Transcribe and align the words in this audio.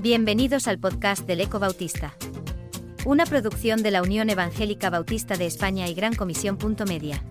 Bienvenidos 0.00 0.68
al 0.68 0.78
podcast 0.78 1.26
del 1.26 1.40
Eco 1.40 1.58
Bautista. 1.58 2.14
Una 3.04 3.26
producción 3.26 3.82
de 3.82 3.90
la 3.90 4.00
Unión 4.00 4.30
Evangélica 4.30 4.90
Bautista 4.90 5.36
de 5.36 5.46
España 5.46 5.88
y 5.88 5.94
Gran 5.94 6.14
Comisión. 6.14 6.56
Media. 6.86 7.24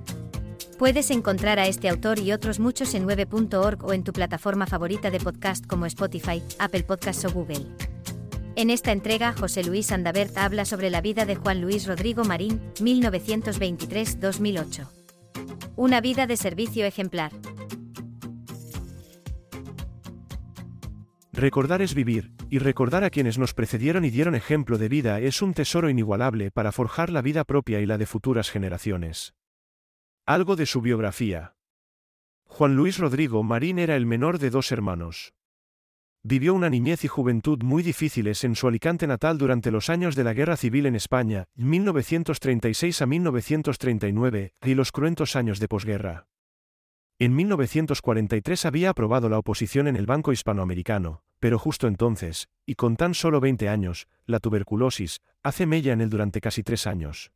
Puedes 0.77 1.09
encontrar 1.09 1.59
a 1.59 1.67
este 1.67 1.87
autor 1.87 2.19
y 2.19 2.33
otros 2.33 2.59
muchos 2.59 2.93
en 2.93 3.07
9.org 3.07 3.85
o 3.85 3.93
en 3.93 4.03
tu 4.03 4.13
plataforma 4.13 4.67
favorita 4.67 5.09
de 5.09 5.19
podcast 5.19 5.65
como 5.65 5.85
Spotify, 5.85 6.43
Apple 6.59 6.83
Podcasts 6.83 7.25
o 7.25 7.31
Google. 7.31 7.65
En 8.57 8.69
esta 8.69 8.91
entrega, 8.91 9.33
José 9.33 9.63
Luis 9.63 9.91
Andabert 9.91 10.37
habla 10.37 10.65
sobre 10.65 10.89
la 10.89 10.99
vida 10.99 11.25
de 11.25 11.35
Juan 11.35 11.61
Luis 11.61 11.87
Rodrigo 11.87 12.25
Marín, 12.25 12.61
1923-2008. 12.79 14.96
Una 15.79 16.01
vida 16.01 16.25
de 16.25 16.37
servicio 16.37 16.87
ejemplar. 16.87 17.31
Recordar 21.31 21.83
es 21.83 21.93
vivir, 21.93 22.31
y 22.49 22.57
recordar 22.57 23.03
a 23.03 23.11
quienes 23.11 23.37
nos 23.37 23.53
precedieron 23.53 24.03
y 24.03 24.09
dieron 24.09 24.33
ejemplo 24.33 24.79
de 24.79 24.89
vida 24.89 25.19
es 25.19 25.43
un 25.43 25.53
tesoro 25.53 25.91
inigualable 25.91 26.49
para 26.49 26.71
forjar 26.71 27.11
la 27.11 27.21
vida 27.21 27.43
propia 27.43 27.79
y 27.79 27.85
la 27.85 27.99
de 27.99 28.07
futuras 28.07 28.49
generaciones. 28.49 29.35
Algo 30.25 30.55
de 30.55 30.65
su 30.65 30.81
biografía. 30.81 31.53
Juan 32.45 32.75
Luis 32.75 32.97
Rodrigo 32.97 33.43
Marín 33.43 33.77
era 33.77 33.95
el 33.95 34.07
menor 34.07 34.39
de 34.39 34.49
dos 34.49 34.71
hermanos. 34.71 35.35
Vivió 36.29 36.53
una 36.53 36.69
niñez 36.69 37.05
y 37.05 37.07
juventud 37.07 37.63
muy 37.63 37.83
difíciles 37.83 38.43
en 38.43 38.53
su 38.53 38.67
Alicante 38.67 39.07
natal 39.07 39.37
durante 39.37 39.71
los 39.71 39.89
años 39.89 40.13
de 40.13 40.25
la 40.25 40.33
Guerra 40.33 40.57
Civil 40.57 40.85
en 40.85 40.97
España, 40.97 41.45
1936 41.55 43.01
a 43.01 43.05
1939, 43.05 44.53
y 44.61 44.73
los 44.73 44.91
cruentos 44.91 45.37
años 45.37 45.61
de 45.61 45.69
posguerra. 45.69 46.27
En 47.17 47.33
1943 47.33 48.65
había 48.65 48.89
aprobado 48.89 49.29
la 49.29 49.39
oposición 49.39 49.87
en 49.87 49.95
el 49.95 50.05
Banco 50.05 50.33
Hispanoamericano, 50.33 51.23
pero 51.39 51.57
justo 51.57 51.87
entonces, 51.87 52.49
y 52.65 52.75
con 52.75 52.97
tan 52.97 53.13
solo 53.13 53.39
20 53.39 53.69
años, 53.69 54.09
la 54.25 54.41
tuberculosis 54.41 55.21
hace 55.43 55.65
mella 55.65 55.93
en 55.93 56.01
él 56.01 56.09
durante 56.09 56.41
casi 56.41 56.61
tres 56.61 56.87
años. 56.87 57.31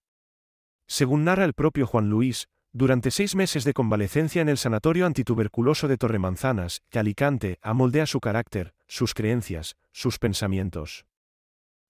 Según 0.85 1.23
narra 1.23 1.45
el 1.45 1.53
propio 1.53 1.87
Juan 1.87 2.09
Luis, 2.09 2.49
durante 2.73 3.11
seis 3.11 3.35
meses 3.35 3.65
de 3.65 3.73
convalecencia 3.73 4.41
en 4.41 4.47
el 4.47 4.57
Sanatorio 4.57 5.05
Antituberculoso 5.05 5.89
de 5.89 5.97
Torremanzanas, 5.97 6.81
que 6.89 6.99
Alicante 6.99 7.57
amoldea 7.61 8.05
su 8.05 8.21
carácter, 8.21 8.73
sus 8.91 9.13
creencias, 9.13 9.77
sus 9.93 10.19
pensamientos. 10.19 11.05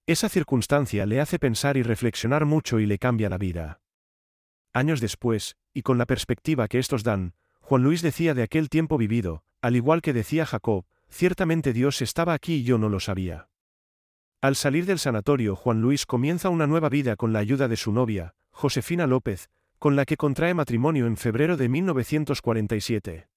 Esa 0.05 0.29
circunstancia 0.29 1.07
le 1.07 1.19
hace 1.19 1.39
pensar 1.39 1.75
y 1.75 1.81
reflexionar 1.81 2.45
mucho 2.45 2.79
y 2.79 2.85
le 2.85 2.99
cambia 2.99 3.27
la 3.27 3.39
vida. 3.39 3.81
Años 4.71 5.01
después, 5.01 5.57
y 5.73 5.81
con 5.81 5.97
la 5.97 6.05
perspectiva 6.05 6.67
que 6.67 6.77
estos 6.77 7.03
dan, 7.03 7.33
Juan 7.59 7.81
Luis 7.81 8.03
decía 8.03 8.35
de 8.35 8.43
aquel 8.43 8.69
tiempo 8.69 8.99
vivido, 8.99 9.43
al 9.63 9.75
igual 9.75 10.03
que 10.03 10.13
decía 10.13 10.45
Jacob, 10.45 10.85
ciertamente 11.09 11.73
Dios 11.73 12.03
estaba 12.03 12.35
aquí 12.35 12.57
y 12.57 12.63
yo 12.65 12.77
no 12.77 12.87
lo 12.87 12.99
sabía. 12.99 13.49
Al 14.39 14.55
salir 14.55 14.85
del 14.85 14.99
sanatorio, 14.99 15.55
Juan 15.55 15.81
Luis 15.81 16.05
comienza 16.05 16.49
una 16.49 16.67
nueva 16.67 16.89
vida 16.89 17.15
con 17.15 17.33
la 17.33 17.39
ayuda 17.39 17.67
de 17.67 17.77
su 17.77 17.91
novia, 17.91 18.35
Josefina 18.51 19.07
López, 19.07 19.49
con 19.79 19.95
la 19.95 20.05
que 20.05 20.17
contrae 20.17 20.53
matrimonio 20.53 21.07
en 21.07 21.17
febrero 21.17 21.57
de 21.57 21.67
1947. 21.67 23.30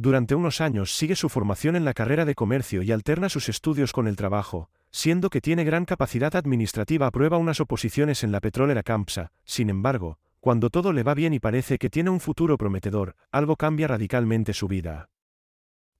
Durante 0.00 0.36
unos 0.36 0.60
años 0.60 0.94
sigue 0.94 1.16
su 1.16 1.28
formación 1.28 1.74
en 1.74 1.84
la 1.84 1.92
carrera 1.92 2.24
de 2.24 2.36
comercio 2.36 2.84
y 2.84 2.92
alterna 2.92 3.28
sus 3.28 3.48
estudios 3.48 3.90
con 3.92 4.06
el 4.06 4.14
trabajo, 4.14 4.70
siendo 4.92 5.28
que 5.28 5.40
tiene 5.40 5.64
gran 5.64 5.86
capacidad 5.86 6.36
administrativa 6.36 7.08
aprueba 7.08 7.36
unas 7.36 7.58
oposiciones 7.58 8.22
en 8.22 8.30
la 8.30 8.40
petrolera 8.40 8.84
Campsa, 8.84 9.32
sin 9.42 9.70
embargo, 9.70 10.20
cuando 10.38 10.70
todo 10.70 10.92
le 10.92 11.02
va 11.02 11.14
bien 11.14 11.34
y 11.34 11.40
parece 11.40 11.78
que 11.78 11.90
tiene 11.90 12.10
un 12.10 12.20
futuro 12.20 12.56
prometedor, 12.56 13.16
algo 13.32 13.56
cambia 13.56 13.88
radicalmente 13.88 14.52
su 14.52 14.68
vida. 14.68 15.10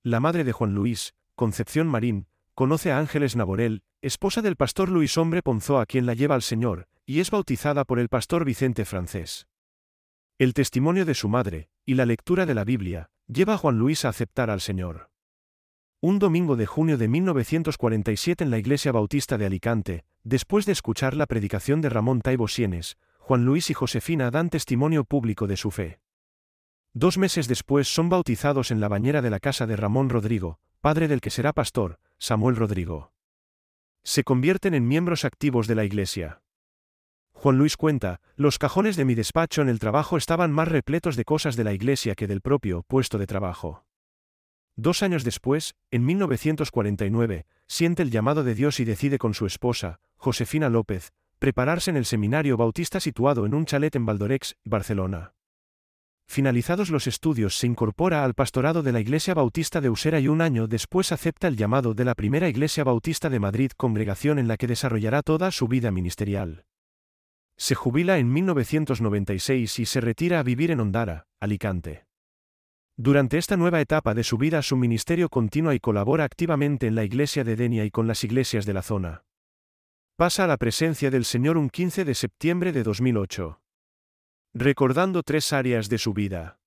La 0.01 0.21
madre 0.21 0.45
de 0.45 0.53
Juan 0.53 0.73
Luis, 0.73 1.13
Concepción 1.35 1.85
Marín, 1.87 2.27
conoce 2.55 2.93
a 2.93 2.99
Ángeles 2.99 3.35
Naborel, 3.35 3.83
esposa 4.01 4.41
del 4.41 4.55
pastor 4.55 4.87
Luis 4.87 5.17
Hombre 5.17 5.41
Ponzó 5.41 5.77
a 5.77 5.85
quien 5.85 6.05
la 6.05 6.13
lleva 6.13 6.35
al 6.35 6.41
Señor, 6.41 6.87
y 7.05 7.19
es 7.19 7.31
bautizada 7.31 7.83
por 7.83 7.99
el 7.99 8.07
pastor 8.07 8.45
Vicente 8.45 8.85
Francés. 8.85 9.49
El 10.37 10.53
testimonio 10.53 11.03
de 11.03 11.15
su 11.15 11.27
madre, 11.27 11.67
y 11.85 11.95
la 11.95 12.05
lectura 12.05 12.45
de 12.45 12.53
la 12.53 12.63
Biblia, 12.63 13.09
lleva 13.31 13.53
a 13.53 13.57
Juan 13.57 13.77
Luis 13.77 14.05
a 14.05 14.09
aceptar 14.09 14.49
al 14.49 14.59
Señor. 14.59 15.11
Un 16.01 16.17
domingo 16.17 16.55
de 16.55 16.65
junio 16.65 16.97
de 16.97 17.07
1947 17.07 18.43
en 18.43 18.49
la 18.49 18.57
Iglesia 18.57 18.91
Bautista 18.91 19.37
de 19.37 19.45
Alicante, 19.45 20.05
después 20.23 20.65
de 20.65 20.71
escuchar 20.71 21.15
la 21.15 21.27
predicación 21.27 21.81
de 21.81 21.89
Ramón 21.89 22.21
Taibo 22.21 22.47
Sienes, 22.47 22.97
Juan 23.19 23.45
Luis 23.45 23.69
y 23.69 23.73
Josefina 23.75 24.31
dan 24.31 24.49
testimonio 24.49 25.03
público 25.03 25.45
de 25.45 25.57
su 25.57 25.69
fe. 25.69 25.99
Dos 26.93 27.19
meses 27.19 27.47
después 27.47 27.87
son 27.87 28.09
bautizados 28.09 28.71
en 28.71 28.79
la 28.79 28.87
bañera 28.87 29.21
de 29.21 29.29
la 29.29 29.39
casa 29.39 29.67
de 29.67 29.75
Ramón 29.75 30.09
Rodrigo, 30.09 30.59
padre 30.81 31.07
del 31.07 31.21
que 31.21 31.29
será 31.29 31.53
pastor, 31.53 31.99
Samuel 32.17 32.55
Rodrigo. 32.55 33.13
Se 34.03 34.23
convierten 34.23 34.73
en 34.73 34.87
miembros 34.87 35.23
activos 35.23 35.67
de 35.67 35.75
la 35.75 35.83
Iglesia. 35.83 36.41
Juan 37.41 37.57
Luis 37.57 37.77
cuenta, 37.77 38.19
los 38.35 38.59
cajones 38.59 38.97
de 38.97 39.05
mi 39.05 39.15
despacho 39.15 39.61
en 39.61 39.69
el 39.69 39.79
trabajo 39.79 40.17
estaban 40.17 40.51
más 40.51 40.67
repletos 40.67 41.15
de 41.15 41.23
cosas 41.23 41.55
de 41.55 41.63
la 41.63 41.71
Iglesia 41.71 42.13
que 42.13 42.27
del 42.27 42.41
propio 42.41 42.83
puesto 42.83 43.17
de 43.17 43.27
trabajo. 43.27 43.85
Dos 44.75 45.03
años 45.03 45.23
después, 45.23 45.73
en 45.89 46.05
1949, 46.05 47.45
siente 47.65 48.03
el 48.03 48.11
llamado 48.11 48.43
de 48.43 48.55
Dios 48.55 48.81
y 48.81 48.83
decide 48.83 49.17
con 49.17 49.33
su 49.33 49.45
esposa, 49.45 50.01
Josefina 50.17 50.67
López, 50.67 51.13
prepararse 51.39 51.89
en 51.89 51.95
el 51.95 52.03
seminario 52.03 52.57
bautista 52.57 52.99
situado 52.99 53.45
en 53.45 53.53
un 53.53 53.65
chalet 53.65 53.95
en 53.95 54.05
Valdorex, 54.05 54.57
Barcelona. 54.65 55.31
Finalizados 56.27 56.89
los 56.89 57.07
estudios 57.07 57.57
se 57.57 57.67
incorpora 57.67 58.25
al 58.25 58.33
pastorado 58.33 58.83
de 58.83 58.91
la 58.91 58.99
Iglesia 58.99 59.33
Bautista 59.33 59.79
de 59.79 59.89
Usera 59.89 60.19
y 60.19 60.27
un 60.27 60.41
año 60.41 60.67
después 60.67 61.13
acepta 61.13 61.47
el 61.47 61.55
llamado 61.55 61.93
de 61.93 62.03
la 62.03 62.15
primera 62.15 62.49
Iglesia 62.49 62.83
Bautista 62.83 63.29
de 63.29 63.39
Madrid, 63.39 63.71
congregación 63.77 64.39
en 64.39 64.49
la 64.49 64.57
que 64.57 64.67
desarrollará 64.67 65.21
toda 65.21 65.51
su 65.51 65.69
vida 65.69 65.89
ministerial. 65.89 66.65
Se 67.59 67.75
jubila 67.75 68.19
en 68.19 68.31
1996 68.31 69.79
y 69.79 69.85
se 69.85 69.99
retira 69.99 70.39
a 70.39 70.43
vivir 70.43 70.71
en 70.71 70.79
Ondara, 70.79 71.27
Alicante. 71.41 72.05
Durante 72.95 73.37
esta 73.37 73.57
nueva 73.57 73.81
etapa 73.81 74.13
de 74.13 74.23
su 74.23 74.37
vida 74.37 74.61
su 74.61 74.77
ministerio 74.77 75.27
continúa 75.27 75.75
y 75.75 75.81
colabora 75.81 76.23
activamente 76.23 76.87
en 76.87 76.95
la 76.95 77.03
iglesia 77.03 77.43
de 77.43 77.57
Denia 77.57 77.83
y 77.83 77.91
con 77.91 78.07
las 78.07 78.23
iglesias 78.23 78.65
de 78.65 78.73
la 78.73 78.81
zona. 78.81 79.25
Pasa 80.15 80.45
a 80.45 80.47
la 80.47 80.55
presencia 80.55 81.11
del 81.11 81.25
Señor 81.25 81.57
un 81.57 81.69
15 81.69 82.05
de 82.05 82.15
septiembre 82.15 82.71
de 82.71 82.81
2008. 82.83 83.61
Recordando 84.53 85.21
tres 85.21 85.51
áreas 85.51 85.89
de 85.89 85.97
su 85.97 86.13
vida. 86.13 86.59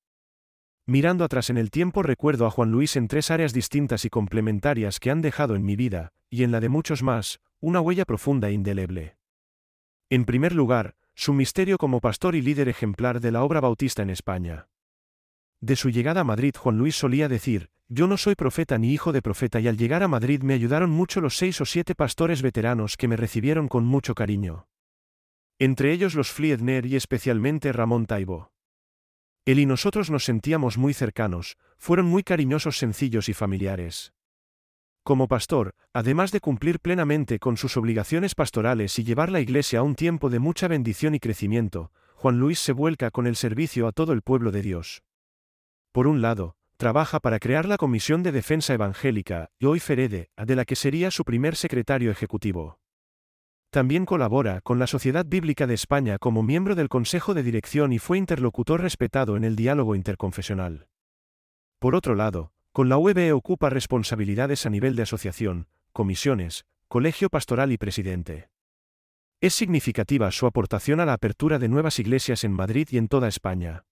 Mirando 0.87 1.25
atrás 1.25 1.49
en 1.49 1.57
el 1.57 1.71
tiempo 1.71 2.03
recuerdo 2.03 2.45
a 2.45 2.51
Juan 2.51 2.71
Luis 2.71 2.97
en 2.97 3.09
tres 3.09 3.31
áreas 3.31 3.55
distintas 3.55 4.05
y 4.05 4.11
complementarias 4.11 5.01
que 5.01 5.11
han 5.11 5.23
dejado 5.23 5.55
en 5.55 5.65
mi 5.65 5.75
vida, 5.75 6.13
y 6.29 6.45
en 6.45 6.53
la 6.53 6.61
de 6.61 6.69
muchos 6.69 7.03
más, 7.03 7.41
una 7.61 7.81
huella 7.81 8.05
profunda 8.05 8.51
e 8.51 8.53
indeleble. 8.53 9.17
En 10.13 10.27
primer 10.27 10.55
lugar, 10.55 10.95
su 11.15 11.33
misterio 11.33 11.79
como 11.79 12.03
pastor 12.03 12.35
y 12.35 12.43
líder 12.43 12.69
ejemplar 12.69 13.19
de 13.19 13.33
la 13.33 13.43
obra 13.43 13.63
bautista 13.63 14.03
en 14.03 14.11
España. 14.11 14.69
De 15.63 15.75
su 15.75 15.89
llegada 15.89 16.21
a 16.21 16.25
Madrid 16.25 16.55
Juan 16.55 16.77
Luis 16.77 16.97
solía 16.97 17.31
decir, 17.31 17.71
yo 17.89 18.07
no 18.07 18.19
soy 18.19 18.35
profeta 18.35 18.77
ni 18.77 18.93
hijo 18.93 19.13
de 19.13 19.23
profeta 19.23 19.59
y 19.59 19.69
al 19.69 19.79
llegar 19.79 20.03
a 20.03 20.09
Madrid 20.09 20.43
me 20.43 20.53
ayudaron 20.53 20.91
mucho 20.91 21.23
los 21.23 21.39
seis 21.39 21.63
o 21.63 21.65
siete 21.65 21.95
pastores 21.95 22.43
veteranos 22.43 22.99
que 22.99 23.09
me 23.09 23.17
recibieron 23.17 23.69
con 23.69 23.87
mucho 23.87 24.15
cariño. 24.15 24.69
Entre 25.59 25.93
ellos 25.93 26.15
los 26.15 26.31
Fliedner 26.31 26.85
y 26.85 26.97
especialmente 26.97 27.73
Ramón 27.73 28.05
Taibo. 28.05 28.53
Él 29.47 29.61
y 29.61 29.65
nosotros 29.65 30.11
nos 30.11 30.27
sentíamos 30.27 30.77
muy 30.77 30.93
cercanos, 30.93 31.57
fueron 31.79 32.05
muy 32.05 32.23
cariñosos, 32.23 32.77
sencillos 32.77 33.31
y 33.31 33.33
familiares. 33.33 34.13
Como 35.05 35.27
pastor, 35.27 35.75
además 35.93 36.31
de 36.31 36.41
cumplir 36.41 36.79
plenamente 36.79 37.41
con 37.41 37.57
sus 37.57 37.77
obligaciones 37.77 38.37
pastorales 38.37 38.97
y 39.01 39.05
llevar 39.05 39.33
la 39.33 39.41
iglesia 39.41 39.81
a 39.81 39.83
un 39.83 39.97
tiempo 39.97 40.31
de 40.31 40.39
mucha 40.39 40.69
bendición 40.69 41.17
y 41.17 41.19
crecimiento, 41.19 41.91
Juan 42.15 42.39
Luis 42.39 42.61
se 42.61 42.73
vuelca 42.73 43.11
con 43.11 43.27
el 43.27 43.35
servicio 43.35 43.89
a 43.89 43.93
todo 43.93 44.13
el 44.13 44.23
pueblo 44.23 44.53
de 44.53 44.63
Dios. 44.63 45.03
Por 45.91 46.07
un 46.07 46.23
lado, 46.23 46.55
trabaja 46.77 47.19
para 47.19 47.41
crear 47.41 47.67
la 47.67 47.79
Comisión 47.79 48.23
de 48.23 48.31
Defensa 48.31 48.75
Evangélica, 48.75 49.51
y 49.59 49.67
hoy 49.67 49.81
Ferede, 49.81 50.31
de 50.37 50.55
la 50.55 50.65
que 50.65 50.77
sería 50.77 51.11
su 51.11 51.25
primer 51.25 51.57
secretario 51.57 52.13
ejecutivo. 52.13 52.79
También 53.71 54.05
colabora 54.05 54.61
con 54.61 54.79
la 54.79 54.87
Sociedad 54.87 55.27
Bíblica 55.27 55.67
de 55.67 55.75
España 55.75 56.19
como 56.19 56.45
miembro 56.45 56.77
del 56.77 56.89
Consejo 56.89 57.35
de 57.35 57.43
Dirección 57.43 57.93
y 57.93 57.99
fue 57.99 58.19
interlocutor 58.19 58.81
respetado 58.81 59.37
en 59.37 59.43
el 59.43 59.57
diálogo 59.57 59.97
interconfesional. 59.97 60.87
Por 61.81 61.97
otro 61.97 62.15
lado, 62.15 62.52
con 62.73 62.89
la 62.89 62.97
UEB 62.97 63.37
ocupa 63.37 63.69
responsabilidades 63.69 64.65
a 64.65 64.71
nivel 64.71 64.97
de 64.97 65.03
asociación, 65.03 65.69
comisiones, 65.93 66.65
colegio 66.89 67.29
pastoral 67.29 67.71
y 67.71 67.77
presidente. 67.77 68.49
Es 69.43 69.55
significativa 69.55 70.31
su 70.31 70.47
aportación 70.47 70.99
a 70.99 71.05
la 71.05 71.13
apertura 71.13 71.59
de 71.59 71.69
nuevas 71.69 71.99
iglesias 71.99 72.45
en 72.45 72.53
Madrid 72.53 72.89
y 72.91 72.97
en 72.97 73.09
toda 73.09 73.29
España. 73.29 73.85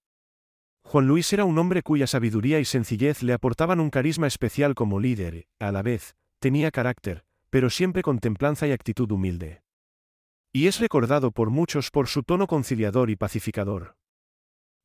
Juan 0.83 1.07
Luis 1.07 1.31
era 1.35 1.45
un 1.45 1.59
hombre 1.59 1.83
cuya 1.83 2.07
sabiduría 2.07 2.59
y 2.59 2.65
sencillez 2.65 3.23
le 3.23 3.35
aportaban 3.35 3.81
un 3.81 3.91
carisma 3.91 4.27
especial 4.27 4.75
como 4.75 4.99
líder, 4.99 5.47
a 5.59 5.73
la 5.73 5.83
vez, 5.83 6.17
tenía 6.39 6.71
carácter, 6.71 7.25
pero 7.51 7.69
siempre 7.69 8.03
con 8.03 8.19
templanza 8.19 8.67
y 8.67 8.73
actitud 8.73 9.11
humilde. 9.11 9.63
Y 10.55 10.69
es 10.69 10.81
recordado 10.81 11.33
por 11.33 11.51
muchos 11.51 11.91
por 11.91 12.09
su 12.09 12.23
tono 12.23 12.47
conciliador 12.47 13.11
y 13.11 13.17
pacificador. 13.17 13.97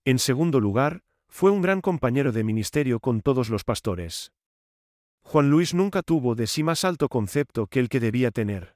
En 0.04 0.20
segundo 0.20 0.60
lugar, 0.60 1.02
Fue 1.28 1.52
un 1.52 1.62
gran 1.62 1.82
compañero 1.82 2.32
de 2.32 2.44
ministerio 2.44 3.00
con 3.00 3.22
todos 3.22 3.50
los 3.50 3.64
pastores. 3.64 4.32
Juan 5.24 5.50
Luis 5.50 5.74
nunca 5.74 6.02
tuvo 6.02 6.36
de 6.36 6.48
sí 6.48 6.64
más 6.64 6.86
alto 6.86 7.10
concepto 7.10 7.68
que 7.68 7.80
el 7.80 7.90
que 7.90 8.00
debía 8.00 8.32
tener. 8.32 8.76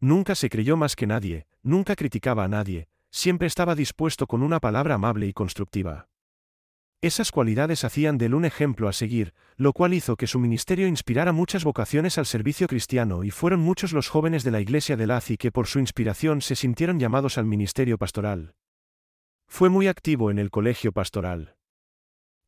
Nunca 0.00 0.34
se 0.34 0.50
creyó 0.50 0.76
más 0.76 0.94
que 0.94 1.06
nadie, 1.06 1.46
nunca 1.62 1.96
criticaba 1.96 2.44
a 2.44 2.48
nadie, 2.48 2.88
siempre 3.10 3.46
estaba 3.46 3.74
dispuesto 3.74 4.26
con 4.26 4.42
una 4.42 4.60
palabra 4.60 4.96
amable 4.96 5.26
y 5.26 5.32
constructiva. 5.32 6.08
Esas 7.02 7.30
cualidades 7.30 7.84
hacían 7.84 8.18
de 8.18 8.26
él 8.26 8.34
un 8.34 8.44
ejemplo 8.44 8.88
a 8.88 8.92
seguir, 8.92 9.32
lo 9.56 9.72
cual 9.72 9.94
hizo 9.94 10.16
que 10.16 10.26
su 10.26 10.38
ministerio 10.38 10.86
inspirara 10.86 11.32
muchas 11.32 11.64
vocaciones 11.64 12.18
al 12.18 12.26
servicio 12.26 12.66
cristiano 12.66 13.22
y 13.22 13.30
fueron 13.30 13.60
muchos 13.60 13.92
los 13.92 14.08
jóvenes 14.08 14.44
de 14.44 14.50
la 14.50 14.60
iglesia 14.60 14.96
de 14.96 15.06
Lazi 15.06 15.36
que 15.36 15.52
por 15.52 15.66
su 15.66 15.78
inspiración 15.78 16.40
se 16.40 16.56
sintieron 16.56 16.98
llamados 16.98 17.38
al 17.38 17.46
ministerio 17.46 17.96
pastoral. 17.96 18.54
Fue 19.46 19.68
muy 19.68 19.88
activo 19.88 20.30
en 20.30 20.38
el 20.38 20.50
colegio 20.50 20.92
pastoral. 20.92 21.56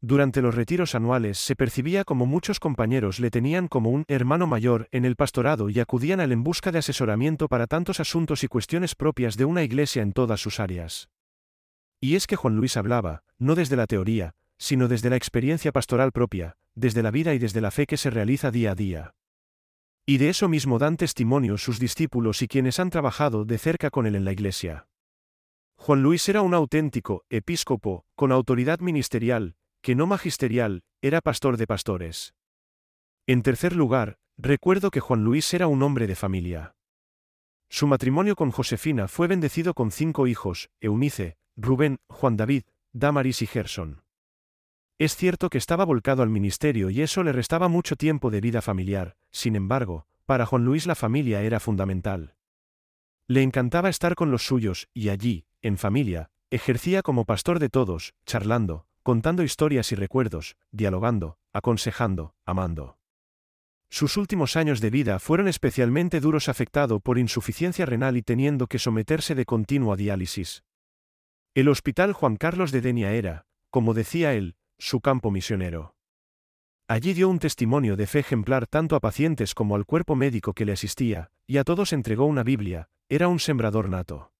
Durante 0.00 0.42
los 0.42 0.54
retiros 0.54 0.94
anuales 0.94 1.38
se 1.38 1.56
percibía 1.56 2.04
como 2.04 2.24
muchos 2.24 2.60
compañeros 2.60 3.18
le 3.18 3.30
tenían 3.30 3.66
como 3.66 3.90
un 3.90 4.04
hermano 4.06 4.46
mayor 4.46 4.88
en 4.92 5.04
el 5.04 5.16
pastorado 5.16 5.70
y 5.70 5.80
acudían 5.80 6.20
a 6.20 6.24
él 6.24 6.32
en 6.32 6.44
busca 6.44 6.70
de 6.70 6.78
asesoramiento 6.78 7.48
para 7.48 7.66
tantos 7.66 7.98
asuntos 7.98 8.44
y 8.44 8.48
cuestiones 8.48 8.94
propias 8.94 9.36
de 9.36 9.44
una 9.44 9.64
iglesia 9.64 10.02
en 10.02 10.12
todas 10.12 10.40
sus 10.40 10.60
áreas. 10.60 11.08
Y 12.00 12.14
es 12.14 12.28
que 12.28 12.36
Juan 12.36 12.54
Luis 12.56 12.76
hablaba, 12.76 13.22
no 13.38 13.56
desde 13.56 13.74
la 13.74 13.86
teoría, 13.88 14.34
sino 14.56 14.86
desde 14.86 15.10
la 15.10 15.16
experiencia 15.16 15.72
pastoral 15.72 16.12
propia, 16.12 16.56
desde 16.76 17.02
la 17.02 17.10
vida 17.10 17.34
y 17.34 17.38
desde 17.38 17.60
la 17.60 17.72
fe 17.72 17.86
que 17.86 17.96
se 17.96 18.10
realiza 18.10 18.52
día 18.52 18.72
a 18.72 18.74
día. 18.76 19.14
Y 20.06 20.18
de 20.18 20.30
eso 20.30 20.48
mismo 20.48 20.78
dan 20.78 20.96
testimonio 20.96 21.58
sus 21.58 21.78
discípulos 21.78 22.40
y 22.42 22.48
quienes 22.48 22.78
han 22.78 22.90
trabajado 22.90 23.44
de 23.44 23.58
cerca 23.58 23.90
con 23.90 24.06
él 24.06 24.14
en 24.14 24.24
la 24.24 24.32
iglesia. 24.32 24.87
Juan 25.80 26.02
Luis 26.02 26.28
era 26.28 26.42
un 26.42 26.52
auténtico 26.54 27.24
episcopo, 27.30 28.04
con 28.14 28.32
autoridad 28.32 28.80
ministerial, 28.80 29.54
que 29.80 29.94
no 29.94 30.06
magisterial, 30.06 30.82
era 31.00 31.20
pastor 31.22 31.56
de 31.56 31.66
pastores. 31.66 32.34
En 33.26 33.42
tercer 33.42 33.74
lugar, 33.74 34.18
recuerdo 34.36 34.90
que 34.90 35.00
Juan 35.00 35.24
Luis 35.24 35.54
era 35.54 35.66
un 35.66 35.82
hombre 35.82 36.06
de 36.06 36.16
familia. 36.16 36.74
Su 37.70 37.86
matrimonio 37.86 38.34
con 38.34 38.50
Josefina 38.50 39.08
fue 39.08 39.28
bendecido 39.28 39.72
con 39.72 39.90
cinco 39.90 40.26
hijos, 40.26 40.68
Eunice, 40.80 41.36
Rubén, 41.56 41.98
Juan 42.08 42.36
David, 42.36 42.64
Damaris 42.92 43.40
y 43.40 43.46
Gerson. 43.46 44.02
Es 44.98 45.14
cierto 45.16 45.48
que 45.48 45.58
estaba 45.58 45.84
volcado 45.84 46.22
al 46.22 46.28
ministerio 46.28 46.90
y 46.90 47.02
eso 47.02 47.22
le 47.22 47.32
restaba 47.32 47.68
mucho 47.68 47.94
tiempo 47.94 48.30
de 48.30 48.40
vida 48.40 48.60
familiar, 48.60 49.16
sin 49.30 49.54
embargo, 49.54 50.06
para 50.26 50.44
Juan 50.44 50.64
Luis 50.64 50.86
la 50.86 50.96
familia 50.96 51.40
era 51.42 51.60
fundamental. 51.60 52.34
Le 53.28 53.42
encantaba 53.42 53.88
estar 53.88 54.14
con 54.16 54.30
los 54.30 54.44
suyos, 54.44 54.88
y 54.94 55.10
allí, 55.10 55.44
en 55.62 55.78
familia, 55.78 56.30
ejercía 56.50 57.02
como 57.02 57.24
pastor 57.24 57.58
de 57.58 57.68
todos, 57.68 58.14
charlando, 58.24 58.86
contando 59.02 59.42
historias 59.42 59.92
y 59.92 59.94
recuerdos, 59.94 60.56
dialogando, 60.70 61.38
aconsejando, 61.52 62.34
amando. 62.44 62.98
Sus 63.90 64.16
últimos 64.18 64.56
años 64.56 64.80
de 64.80 64.90
vida 64.90 65.18
fueron 65.18 65.48
especialmente 65.48 66.20
duros 66.20 66.48
afectado 66.48 67.00
por 67.00 67.18
insuficiencia 67.18 67.86
renal 67.86 68.16
y 68.16 68.22
teniendo 68.22 68.66
que 68.66 68.78
someterse 68.78 69.34
de 69.34 69.46
continuo 69.46 69.92
a 69.94 69.96
diálisis. 69.96 70.62
El 71.54 71.68
Hospital 71.68 72.12
Juan 72.12 72.36
Carlos 72.36 72.70
de 72.70 72.82
Denia 72.82 73.12
era, 73.12 73.46
como 73.70 73.94
decía 73.94 74.34
él, 74.34 74.56
su 74.78 75.00
campo 75.00 75.30
misionero. 75.30 75.94
Allí 76.86 77.12
dio 77.14 77.28
un 77.28 77.38
testimonio 77.38 77.96
de 77.96 78.06
fe 78.06 78.20
ejemplar 78.20 78.66
tanto 78.66 78.94
a 78.94 79.00
pacientes 79.00 79.54
como 79.54 79.74
al 79.74 79.84
cuerpo 79.84 80.16
médico 80.16 80.52
que 80.52 80.64
le 80.64 80.72
asistía, 80.72 81.30
y 81.46 81.56
a 81.56 81.64
todos 81.64 81.92
entregó 81.92 82.26
una 82.26 82.42
Biblia, 82.42 82.88
era 83.08 83.28
un 83.28 83.40
sembrador 83.40 83.88
nato. 83.88 84.32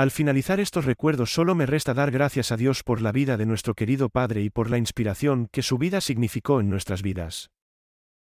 Al 0.00 0.10
finalizar 0.10 0.60
estos 0.60 0.86
recuerdos 0.86 1.30
solo 1.30 1.54
me 1.54 1.66
resta 1.66 1.92
dar 1.92 2.10
gracias 2.10 2.52
a 2.52 2.56
Dios 2.56 2.82
por 2.82 3.02
la 3.02 3.12
vida 3.12 3.36
de 3.36 3.44
nuestro 3.44 3.74
querido 3.74 4.08
Padre 4.08 4.40
y 4.40 4.48
por 4.48 4.70
la 4.70 4.78
inspiración 4.78 5.46
que 5.52 5.60
su 5.60 5.76
vida 5.76 6.00
significó 6.00 6.58
en 6.58 6.70
nuestras 6.70 7.02
vidas. 7.02 7.50